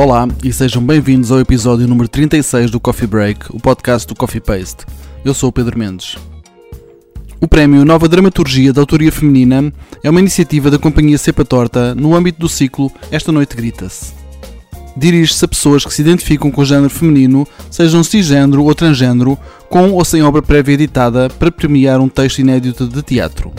[0.00, 4.40] Olá e sejam bem-vindos ao episódio número 36 do Coffee Break, o podcast do Coffee
[4.40, 4.86] Paste.
[5.22, 6.16] Eu sou o Pedro Mendes.
[7.38, 9.70] O prémio Nova Dramaturgia da Autoria Feminina
[10.02, 14.14] é uma iniciativa da Companhia Cepa Torta no âmbito do ciclo Esta Noite Grita-se.
[14.96, 19.92] Dirige-se a pessoas que se identificam com o género feminino, sejam cisgênero ou transgênero, com
[19.92, 23.52] ou sem obra prévia editada, para premiar um texto inédito de teatro.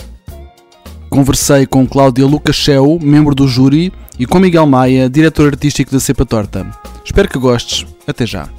[1.12, 6.26] Conversei com Cláudia Lucachel, membro do júri, e com Miguel Maia, diretor artístico da Cepa
[6.26, 6.66] Torta.
[7.04, 7.86] Espero que gostes.
[8.08, 8.50] Até já.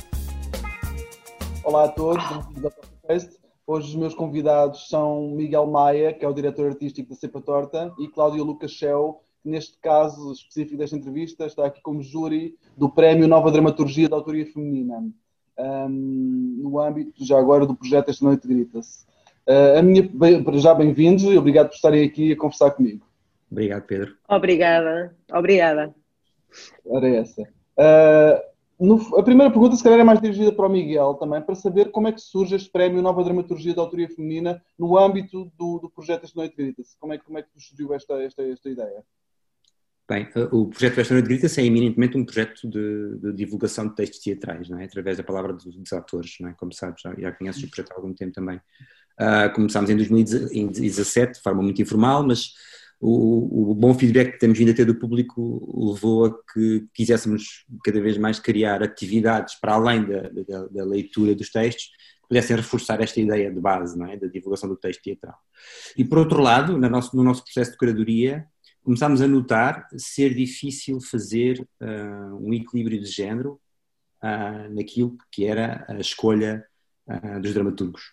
[1.65, 3.41] Olá a todos, bem-vindos ao podcast.
[3.67, 7.91] Hoje os meus convidados são Miguel Maia, que é o diretor artístico da Cepa Torta,
[7.99, 13.27] e Cláudia Lucachel, que neste caso específico desta entrevista está aqui como júri do Prémio
[13.27, 15.03] Nova Dramaturgia da Autoria Feminina,
[15.59, 19.11] um, no âmbito já agora do projeto Esta Noite Grita-se.
[19.49, 20.09] Uh, a minha,
[20.61, 23.05] já bem-vindos e obrigado por estarem aqui a conversar comigo.
[23.51, 24.17] Obrigado, Pedro.
[24.29, 25.95] Obrigada, obrigada.
[26.87, 27.43] Era essa.
[27.43, 31.55] Uh, no, a primeira pergunta, se calhar, é mais dirigida para o Miguel também, para
[31.55, 35.79] saber como é que surge este prémio Nova Dramaturgia da Autoria Feminina no âmbito do,
[35.79, 36.97] do projeto Esta Noite Grita-se.
[36.99, 39.05] Como é, como é que surgiu esta, esta, esta ideia?
[40.09, 44.19] Bem, o projeto Esta Noite Grita-se é eminentemente um projeto de, de, divulgação de textos
[44.19, 44.85] teatrais, não é?
[44.85, 46.53] através da palavra dos, dos atores, não é?
[46.55, 48.61] como sabes, já, já conheces o projeto há algum tempo também.
[49.21, 52.53] Uh, começámos em 2017, de forma muito informal, mas
[53.05, 57.65] o, o, bom feedback que temos vindo a ter do público levou a que quiséssemos
[57.85, 62.55] cada vez mais criar atividades para além da, da, da leitura dos textos que pudessem
[62.57, 64.17] reforçar esta ideia de base, é?
[64.17, 65.37] da divulgação do texto teatral.
[65.97, 68.47] E por outro lado, no nosso, no nosso processo de curadoria,
[68.85, 73.61] começámos a notar ser difícil fazer uh, um equilíbrio de género
[74.23, 76.65] uh, naquilo que era a escolha
[77.09, 78.13] uh, dos dramaturgos.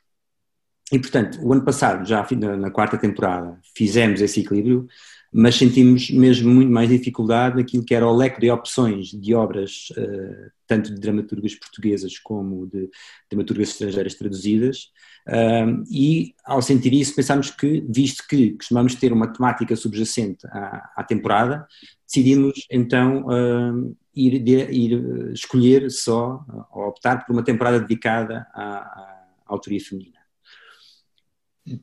[0.91, 2.25] E, portanto, o ano passado, já
[2.57, 4.87] na quarta temporada, fizemos esse equilíbrio,
[5.31, 9.89] mas sentimos mesmo muito mais dificuldade naquilo que era o leque de opções de obras,
[9.91, 12.89] uh, tanto de dramaturgas portuguesas como de
[13.29, 14.91] dramaturgas estrangeiras traduzidas,
[15.91, 21.67] e ao sentir isso pensámos que, visto que costumamos ter uma temática subjacente à, temporada,
[22.05, 23.25] decidimos então
[24.15, 30.18] ir, ir, escolher só, ou optar por uma temporada dedicada à, à autoria feminina.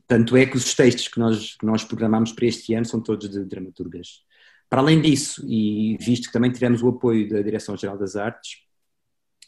[0.05, 3.29] Tanto é que os textos que nós, que nós programamos para este ano são todos
[3.29, 4.23] de dramaturgas.
[4.69, 8.57] Para além disso, e visto que também tivemos o apoio da Direção-Geral das Artes,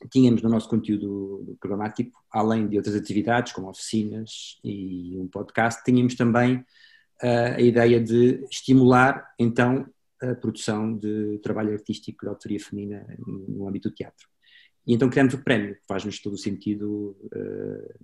[0.10, 6.16] tínhamos no nosso conteúdo programático, além de outras atividades, como oficinas e um podcast, tínhamos
[6.16, 6.58] também
[7.22, 9.86] uh, a ideia de estimular, então,
[10.22, 14.28] a produção de trabalho artístico de autoria feminina no âmbito do teatro.
[14.86, 18.00] E então criamos o prémio, que faz-nos todo o sentido uh,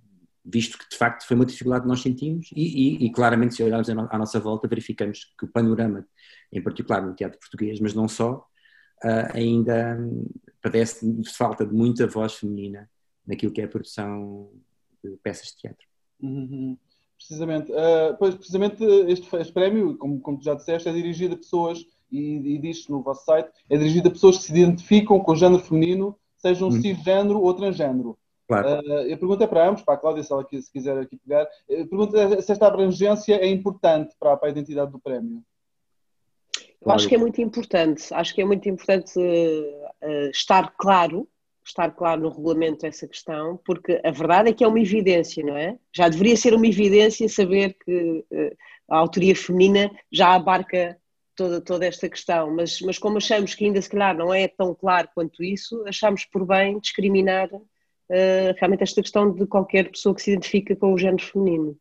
[0.46, 3.62] visto que de facto foi uma dificuldade que nós sentimos e, e, e claramente se
[3.62, 6.06] olharmos à nossa volta verificamos que o panorama,
[6.52, 8.46] em particular no teatro português, mas não só,
[9.04, 9.98] uh, ainda
[10.62, 12.88] padece de falta de muita voz feminina
[13.26, 14.50] naquilo que é a produção
[15.02, 15.86] de peças de teatro.
[16.20, 16.78] Uhum.
[17.16, 21.38] Precisamente, uh, pois, precisamente este, este prémio, como, como tu já disseste, é dirigido a
[21.38, 25.32] pessoas, e, e diz no vosso site, é dirigido a pessoas que se identificam com
[25.32, 26.80] o género feminino, sejam uhum.
[26.80, 28.16] cisgênero ou transgênero.
[28.48, 28.80] Claro.
[28.86, 31.42] Uh, a pergunta é para ambos, para a Cláudia, se ela se quiser aqui pegar.
[31.42, 35.42] A pergunta é se esta abrangência é importante para, para a identidade do prémio.
[36.84, 38.14] Eu acho que é muito importante.
[38.14, 41.28] Acho que é muito importante uh, estar claro,
[41.64, 45.56] estar claro no regulamento essa questão, porque a verdade é que é uma evidência, não
[45.56, 45.76] é?
[45.92, 48.56] Já deveria ser uma evidência saber que uh,
[48.88, 50.96] a autoria feminina já abarca
[51.34, 54.72] toda, toda esta questão, mas, mas como achamos que ainda se calhar não é tão
[54.72, 57.50] claro quanto isso, achamos por bem discriminar
[58.10, 61.76] uh, realmente esta questão de qualquer pessoa que se identifica com o género feminino.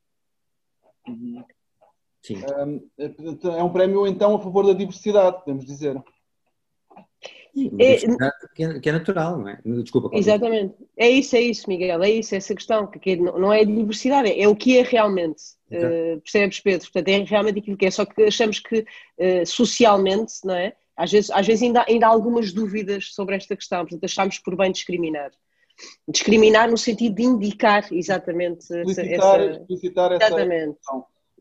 [1.07, 1.43] Uhum.
[2.21, 2.41] Sim.
[2.97, 6.01] é um prémio, então, a favor da diversidade, podemos dizer.
[7.79, 9.59] É, que é natural, não é?
[9.63, 10.09] Desculpa.
[10.11, 10.75] Exatamente.
[10.97, 12.03] É isso, é isso, Miguel.
[12.03, 12.85] É isso, é essa questão.
[12.87, 15.41] Que não é diversidade, é o que é realmente.
[15.71, 16.91] Uh, percebes, Pedro?
[16.91, 17.91] Portanto, é realmente aquilo que é.
[17.91, 20.73] Só que achamos que uh, socialmente, não é?
[20.97, 23.83] Às vezes, às vezes ainda, ainda há algumas dúvidas sobre esta questão.
[23.83, 25.31] Portanto, achamos por bem discriminar.
[26.07, 30.77] Discriminar no sentido de indicar exatamente explicitar, essa, explicitar essa exatamente.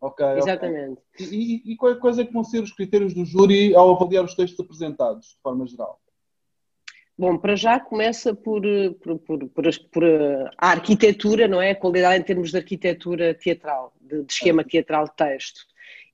[0.01, 0.27] Ok.
[0.37, 1.01] Exatamente.
[1.15, 1.29] Okay.
[1.31, 4.61] E, e quais é que vão ser os critérios do júri ao avaliar os textos
[4.61, 6.01] apresentados, de forma geral?
[7.17, 8.63] Bom, para já começa por,
[9.01, 10.05] por, por, por,
[10.59, 11.71] a arquitetura, não é?
[11.71, 15.61] A qualidade em termos de arquitetura teatral, de, de esquema teatral de texto.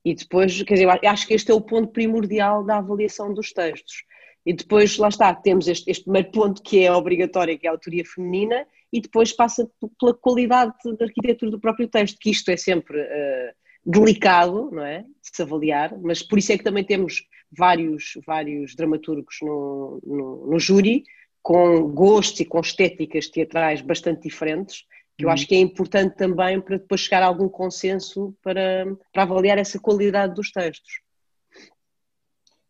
[0.05, 4.03] E depois, quer dizer, acho que este é o ponto primordial da avaliação dos textos.
[4.45, 7.73] E depois, lá está, temos este, este primeiro ponto que é obrigatório, que é a
[7.73, 12.57] autoria feminina, e depois passa pela qualidade da arquitetura do próprio texto, que isto é
[12.57, 13.53] sempre uh,
[13.85, 18.75] delicado, não é, de se avaliar, mas por isso é que também temos vários, vários
[18.75, 21.03] dramaturgos no, no, no júri,
[21.41, 24.85] com gostos e com estéticas teatrais bastante diferentes,
[25.17, 29.23] que eu acho que é importante também para depois chegar a algum consenso para, para
[29.23, 31.01] avaliar essa qualidade dos textos.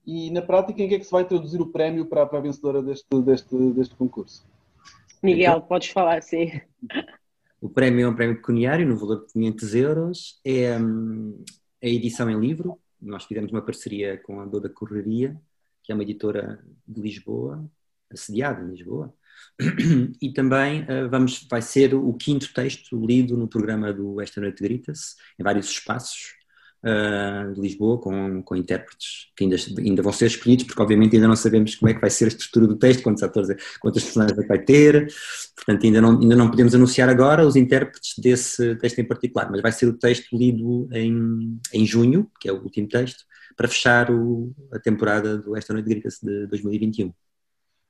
[0.05, 2.41] E na prática, em que é que se vai traduzir o prémio para, para a
[2.41, 4.45] vencedora deste, deste, deste concurso?
[5.21, 6.59] Miguel, então, podes falar, sim.
[7.61, 11.43] O prémio é um prémio pecuniário no valor de 500 euros, é hum,
[11.81, 15.39] a edição em livro, nós fizemos uma parceria com a Doda Correria,
[15.83, 17.63] que é uma editora de Lisboa,
[18.11, 19.13] assediada em Lisboa,
[20.21, 24.61] e também uh, vamos, vai ser o quinto texto lido no programa do Esta Noite
[24.61, 26.40] Grita-se, em vários espaços
[26.83, 31.27] uh, de Lisboa, com, com intérpretes que ainda, ainda vão ser escolhidos, porque obviamente ainda
[31.27, 34.37] não sabemos como é que vai ser a estrutura do texto, quantos atores, quantas personagens
[34.37, 35.07] é vai ter,
[35.55, 39.61] portanto ainda não, ainda não podemos anunciar agora os intérpretes desse texto em particular, mas
[39.61, 43.23] vai ser o texto lido em, em junho, que é o último texto,
[43.55, 47.13] para fechar o, a temporada do Esta Noite Grita-se de 2021.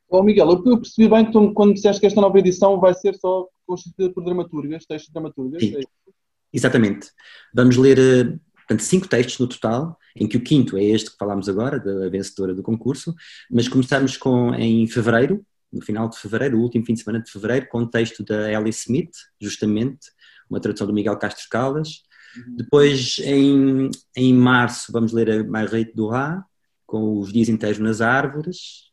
[0.10, 3.16] Oh, Miguel, eu percebi bem que tu, quando disseste que esta nova edição vai ser
[3.16, 5.62] só constituída por dramaturgas, textos de dramaturgas.
[5.62, 5.78] Sim.
[5.78, 6.12] É
[6.54, 7.08] Exatamente.
[7.54, 8.38] Vamos ler, eh,
[8.68, 12.10] portanto, cinco textos no total, em que o quinto é este que falámos agora, da
[12.10, 13.14] vencedora do concurso,
[13.50, 17.32] mas começamos com, em fevereiro, no final de fevereiro, o último fim de semana de
[17.32, 20.08] fevereiro, com o texto da Ellie Smith, justamente,
[20.50, 22.04] uma tradução do Miguel Castro Caldas.
[22.36, 22.56] Uhum.
[22.58, 26.42] Depois, em, em março, vamos ler a Marguerite Duras,
[26.86, 28.91] com os dias inteiros nas árvores,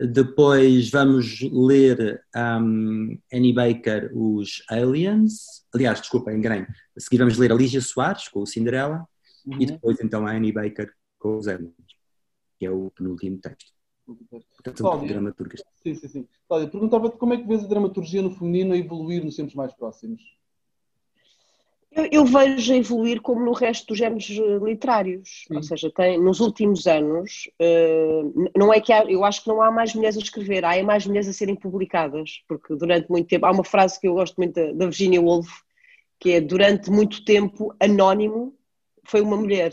[0.00, 5.64] depois vamos ler um, Annie Baker, Os Aliens.
[5.74, 6.66] Aliás, desculpa, enganei.
[6.96, 9.06] A seguir vamos ler a Lígia Soares, com o Cinderela.
[9.44, 9.60] Uhum.
[9.60, 11.74] E depois então a Annie Baker, com Os Aliens.
[12.58, 13.72] Que é o penúltimo texto.
[14.64, 15.62] Portanto, dramaturgas.
[15.82, 16.28] Sim, sim, sim.
[16.46, 19.74] Cláudia, perguntava-te como é que vês a dramaturgia no feminino a evoluir nos tempos mais
[19.74, 20.22] próximos?
[21.90, 25.56] Eu, eu, vejo evoluir como no resto dos géneros eh, literários, Sim.
[25.56, 29.62] ou seja, tem, nos últimos anos, uh, não é que há, eu acho que não
[29.62, 33.46] há mais mulheres a escrever, há mais mulheres a serem publicadas, porque durante muito tempo,
[33.46, 35.48] há uma frase que eu gosto muito da, da Virginia Woolf,
[36.20, 38.54] que é durante muito tempo, anónimo
[39.04, 39.72] foi uma mulher.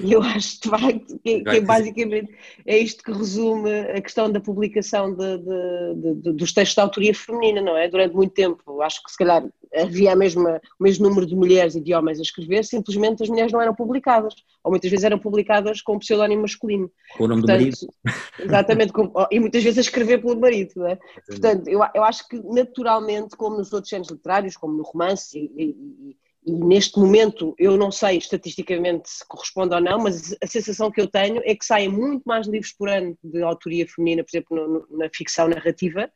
[0.00, 2.32] E eu acho de facto que, que basicamente
[2.64, 7.14] é isto que resume a questão da publicação de, de, de, dos textos de autoria
[7.14, 7.88] feminina, não é?
[7.88, 9.44] Durante muito tempo, acho que se calhar
[9.74, 13.28] havia a mesma, o mesmo número de mulheres e de homens a escrever, simplesmente as
[13.28, 16.90] mulheres não eram publicadas, ou muitas vezes eram publicadas com um pseudónimo masculino.
[17.16, 17.78] Com o nome Portanto, do marido.
[18.38, 20.98] Exatamente, com, e muitas vezes a escrever pelo marido, não é?
[21.26, 25.64] Portanto, eu, eu acho que naturalmente, como nos outros géneros literários, como no romance e,
[25.64, 30.90] e e neste momento eu não sei estatisticamente se corresponde ou não, mas a sensação
[30.90, 34.30] que eu tenho é que saem muito mais livros por ano de autoria feminina, por
[34.30, 34.56] exemplo,
[34.90, 36.10] no, na ficção narrativa,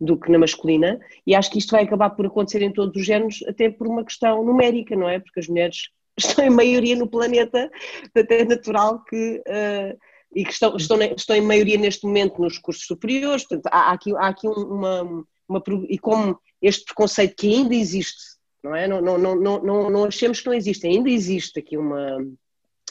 [0.00, 3.06] do que na masculina, e acho que isto vai acabar por acontecer em todos os
[3.06, 5.18] géneros, até por uma questão numérica, não é?
[5.18, 5.88] Porque as mulheres
[6.18, 7.70] estão em maioria no planeta,
[8.14, 9.42] até natural que.
[9.46, 9.98] Uh,
[10.36, 14.12] e que estão, estão, estão, em maioria neste momento nos cursos superiores, portanto, há, aqui,
[14.16, 15.62] há aqui uma, uma.
[15.88, 18.33] E como este preconceito que ainda existe
[18.64, 18.88] não é?
[18.88, 22.16] Não, não, não, não, não achemos que não existe, ainda existe aqui uma,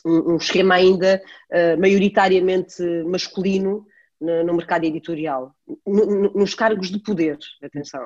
[0.06, 1.20] um, um esquema ainda
[1.52, 3.86] uh, maioritariamente masculino
[4.22, 5.52] no, no mercado editorial,
[5.86, 8.06] no, nos cargos de poder, atenção.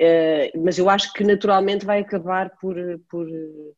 [0.00, 2.74] Uh, mas eu acho que naturalmente vai acabar por,
[3.10, 3.28] por,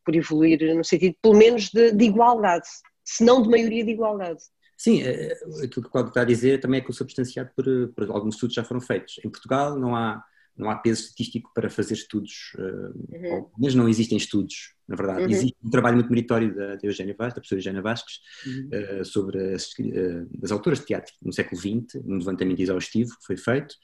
[0.05, 2.67] por evoluir no sentido, pelo menos, de, de igualdade,
[3.05, 4.41] se não de maioria de igualdade.
[4.77, 7.65] Sim, eh, aquilo que o Cláudio está a dizer também é consubstanciado por,
[7.97, 9.19] por alguns estudos que já foram feitos.
[9.25, 10.23] Em Portugal não há
[10.59, 13.49] não há peso estatístico para fazer estudos, uh, uhum.
[13.57, 15.23] mas não existem estudos, na verdade.
[15.23, 15.31] Uhum.
[15.31, 19.01] Existe um trabalho muito meritório da, da Eugénia Vasques, da professora Eugénia Vasques, uhum.
[19.01, 23.27] uh, sobre as, uh, as, autoras de teatro no século XX, um levantamento exaustivo que
[23.27, 23.75] foi feito.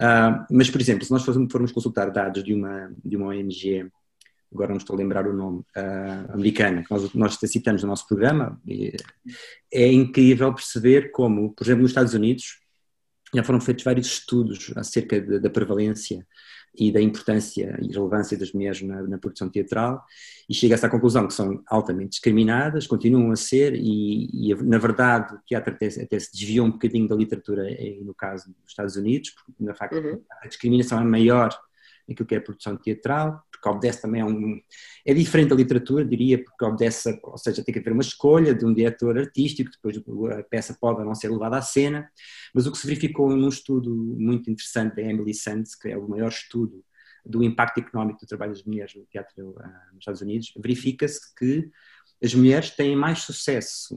[0.00, 3.88] Uh, mas, por exemplo, se nós formos consultar dados de uma, de uma ONG,
[4.52, 5.62] agora não estou a lembrar o nome,
[6.28, 8.60] americana, que nós, nós citamos no nosso programa,
[9.72, 12.60] é incrível perceber como, por exemplo, nos Estados Unidos,
[13.36, 16.26] já foram feitos vários estudos acerca de, da prevalência
[16.78, 20.04] e da importância e relevância das mulheres na, na produção teatral
[20.48, 25.34] e chega-se à conclusão que são altamente discriminadas, continuam a ser e, e na verdade
[25.34, 27.64] o teatro até, até, se desviou um bocadinho da literatura
[28.02, 30.20] no caso dos Estados Unidos, porque na facto uhum.
[30.42, 31.50] a discriminação é maior
[32.08, 34.60] naquilo que é produção teatral, porque obedece também a um.
[35.04, 38.64] É diferente da literatura, diria, porque obedece, ou seja, tem que haver uma escolha de
[38.64, 39.96] um diretor artístico, depois
[40.38, 42.08] a peça pode ou não ser levada à cena,
[42.54, 46.08] mas o que se verificou num estudo muito interessante da Emily Sands, que é o
[46.08, 46.84] maior estudo
[47.24, 51.70] do impacto económico do trabalho das mulheres no teatro uh, nos Estados Unidos, verifica-se que
[52.22, 53.96] as mulheres têm mais sucesso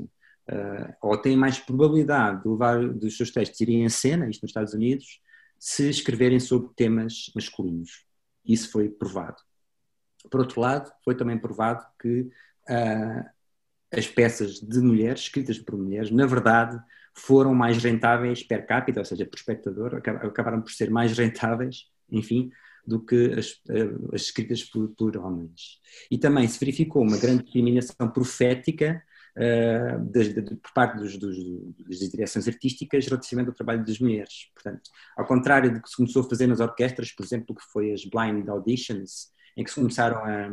[0.49, 4.49] uh, ou têm mais probabilidade de levar dos seus textos irem em cena, isto nos
[4.49, 5.21] Estados Unidos,
[5.59, 8.05] se escreverem sobre temas masculinos.
[8.45, 9.37] Isso foi provado.
[10.29, 13.29] Por outro lado, foi também provado que uh,
[13.91, 16.79] as peças de mulheres, escritas por mulheres, na verdade,
[17.13, 22.51] foram mais rentáveis per capita, ou seja, por espectador, acabaram por ser mais rentáveis, enfim,
[22.85, 25.79] do que as, eh, as escritas por, por, homens.
[26.09, 29.03] E também se verificou uma grande discriminação profética
[29.37, 31.37] uh, de, de, por parte dos, dos,
[31.87, 34.49] das direções artísticas relativamente ao trabalho das mulheres.
[34.53, 37.91] Portanto, ao contrário do que se começou a fazer nas orquestras, por exemplo, que foi
[37.91, 40.47] as blind auditions, em que se começaram a,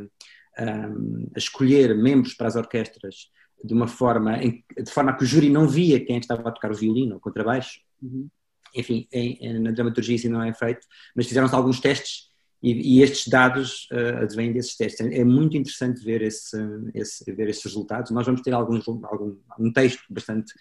[0.57, 0.87] a,
[1.35, 3.31] a escolher membros para as orquestras
[3.65, 6.49] de uma forma, em, de forma a que o júri não via quem é estava
[6.49, 7.81] a tocar o violino ou contrabaixo.
[8.03, 8.29] Uhum.
[8.75, 12.31] Enfim, em, em, na dramaturgia isso não é feito, mas fizeram-se alguns testes
[12.63, 15.01] e, e estes dados uh, advêm desses testes.
[15.01, 16.57] É muito interessante ver, esse,
[16.95, 18.11] esse, ver esses resultados.
[18.11, 20.53] Nós vamos ter alguns, algum, um texto bastante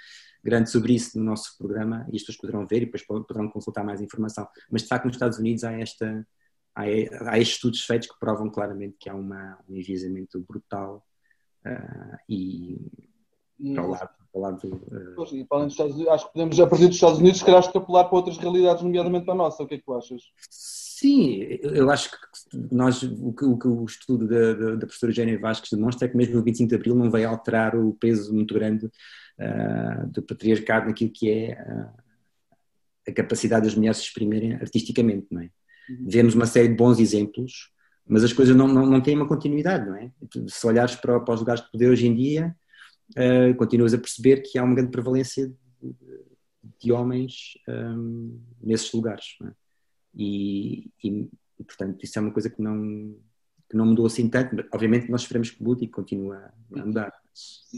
[0.44, 3.84] grande sobre isso no nosso programa e as pessoas poderão ver e depois poderão consultar
[3.84, 4.48] mais informação.
[4.70, 6.25] Mas de facto nos Estados Unidos há esta
[6.75, 11.04] há, estudos feitos que provam claramente que há uma, um enviesamento brutal
[11.66, 12.78] uh, e,
[13.60, 16.28] e para o lado, para o lado uh, e para além dos Estados Unidos, acho
[16.28, 19.34] que podemos, a partir dos Estados Unidos, se calhar extrapolar para outras realidades, nomeadamente para
[19.34, 19.64] a nossa.
[19.64, 20.22] O que é que tu achas?
[20.98, 22.18] Sim, eu acho que
[22.72, 26.10] nós, o que o, que o estudo da, da, da professora Eugénia Vasques demonstra é
[26.10, 30.24] que mesmo o 25 de Abril não vai alterar o peso muito grande uh, do
[30.24, 32.02] patriarcado naquilo que é uh,
[33.10, 35.50] a capacidade das mulheres se exprimirem artisticamente, não é?
[35.90, 36.06] Uhum.
[36.08, 37.72] Vemos uma série de bons exemplos,
[38.08, 40.10] mas as coisas não, não, não têm uma continuidade, não é?
[40.48, 42.56] Se olhares para, para os lugares de poder hoje em dia,
[43.18, 45.96] uh, continuas a perceber que há uma grande prevalência de,
[46.82, 49.65] de homens um, nesses lugares, não é?
[50.16, 51.30] E, e,
[51.64, 53.16] portanto, isso é uma coisa que não,
[53.70, 54.56] que não mudou assim tanto.
[54.74, 57.14] Obviamente, nós esperamos que mude e continua a mudar.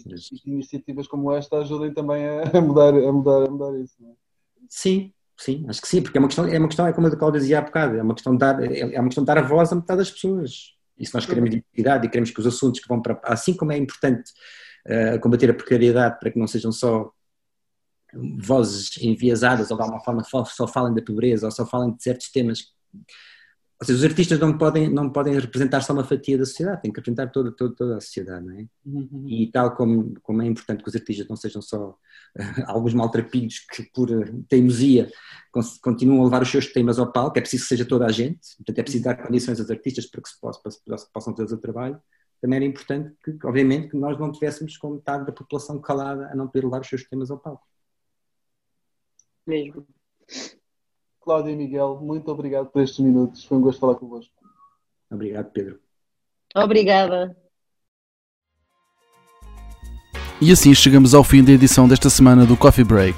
[0.06, 0.30] Mas...
[0.46, 3.96] Iniciativas como esta ajudem também a mudar, a mudar, a mudar isso.
[4.00, 4.14] Não é?
[4.70, 7.16] Sim, sim, acho que sim, porque é uma questão, é uma questão, é como a
[7.16, 9.42] Cláudia dizia há bocado, é uma questão de dar, é, é uma questão dar a
[9.42, 10.76] voz a metade das pessoas.
[11.00, 13.20] E se nós queremos identidade e queremos que os assuntos que vão para.
[13.24, 14.32] Assim como é importante
[14.88, 17.12] uh, combater a precariedade para que não sejam só
[18.40, 22.30] vozes enviesadas ou de alguma forma só falem da pobreza ou só falem de certos
[22.32, 22.74] temas.
[23.80, 26.92] Ou seja, os artistas não podem, não podem representar só uma fatia da sociedade, têm
[26.92, 28.66] que representar toda, toda, toda a sociedade, não é?
[28.84, 29.26] Uhum.
[29.28, 31.96] E tal como, como é importante que os artistas não sejam só uh,
[32.66, 35.12] alguns maltrapilhos que por uh, teimosia
[35.80, 38.40] continuam a levar os seus temas ao palco, é preciso que seja toda a gente,
[38.58, 41.60] portanto é preciso dar condições aos artistas para que se possa, para, possam fazer o
[41.60, 42.02] trabalho.
[42.42, 46.36] Também era importante que, obviamente, que nós não tivéssemos com metade da população calada a
[46.36, 47.64] não poder levar os seus temas ao palco
[49.48, 49.86] mesmo.
[51.22, 53.44] Cláudia e Miguel, muito obrigado por estes minutos.
[53.44, 54.34] Foi um gosto falar convosco.
[55.12, 55.80] Obrigado, Pedro.
[56.56, 57.36] Obrigada.
[60.40, 63.18] E assim chegamos ao fim da edição desta semana do Coffee Break.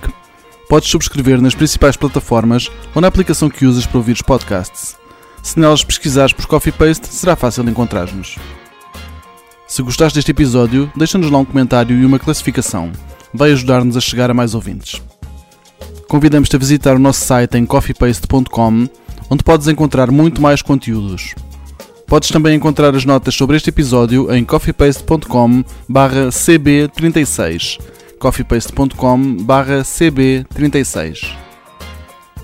[0.70, 4.98] Podes subscrever nas principais plataformas ou na aplicação que usas para ouvir os podcasts.
[5.44, 8.38] Se nelas pesquisares por Coffee Paste, será fácil encontrar-nos.
[9.68, 12.92] Se gostaste deste episódio, deixa-nos lá um comentário e uma classificação.
[13.34, 15.02] Vai ajudar-nos a chegar a mais ouvintes
[16.10, 18.90] convidamos-te a visitar o nosso site em coffeepaste.com,
[19.30, 21.36] onde podes encontrar muito mais conteúdos.
[22.08, 27.78] Podes também encontrar as notas sobre este episódio em coffeepaste.com cb36
[28.20, 31.36] coffeepaste.com cb36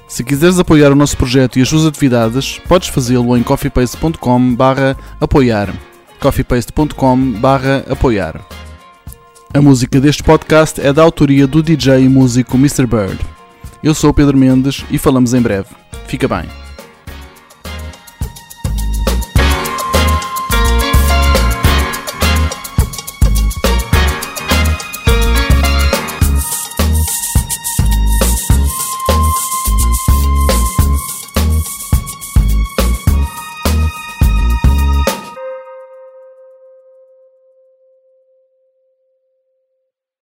[0.07, 4.55] Se quiseres apoiar o nosso projeto e as suas atividades, podes fazê-lo em coffeepaste.com
[5.19, 5.73] apoiar
[6.19, 7.33] coffeepaste.com
[7.89, 8.39] apoiar
[9.51, 12.85] A música deste podcast é da autoria do DJ e músico Mr.
[12.85, 13.34] Bird.
[13.83, 15.69] Eu sou o Pedro Mendes e falamos em breve.
[16.07, 16.64] Fica bem.